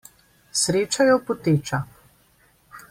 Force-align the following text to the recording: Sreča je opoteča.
Sreča 0.61 1.03
je 1.07 1.13
opoteča. 1.19 1.83